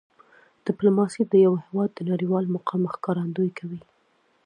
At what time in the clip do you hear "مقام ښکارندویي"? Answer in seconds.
2.55-3.51